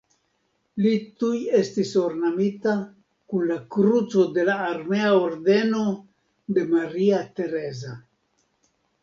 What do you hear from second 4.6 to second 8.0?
Armea ordeno de Maria Tereza.